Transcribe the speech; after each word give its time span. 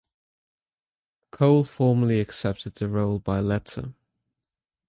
Cole 1.29 1.63
formally 1.63 2.19
accepted 2.19 2.73
the 2.73 2.89
role 2.89 3.19
by 3.19 3.39
letter. 3.39 3.93